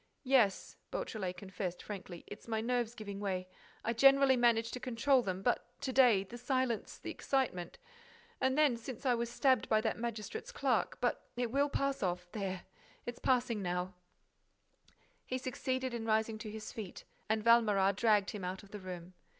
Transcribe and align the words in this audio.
"Yes," 0.23 0.77
Beautrelet 0.89 1.37
confessed, 1.37 1.83
frankly, 1.83 2.23
"it's 2.25 2.47
my 2.47 2.59
nerves 2.59 2.95
giving 2.95 3.19
way—I 3.19 3.93
generally 3.93 4.35
manage 4.35 4.71
to 4.71 4.79
control 4.79 5.21
them—but, 5.21 5.63
to 5.81 5.93
day, 5.93 6.23
the 6.23 6.39
silence—the 6.39 7.11
excitement—And 7.11 8.57
then, 8.57 8.77
since 8.77 9.05
I 9.05 9.13
was 9.13 9.29
stabbed 9.29 9.69
by 9.69 9.79
that 9.81 9.99
magistrate's 9.99 10.51
clerk—But 10.51 11.23
it 11.37 11.51
will 11.51 11.69
pass 11.69 12.01
off—There, 12.01 12.63
it's 13.05 13.19
passing 13.19 13.61
now—" 13.61 13.93
He 15.23 15.37
succeeded 15.37 15.93
in 15.93 16.05
rising 16.07 16.39
to 16.39 16.49
his 16.49 16.71
feet 16.71 17.03
and 17.29 17.43
Valméras 17.45 17.95
dragged 17.95 18.31
him 18.31 18.43
out 18.43 18.63
of 18.63 18.71
the 18.71 18.79
room. 18.79 19.13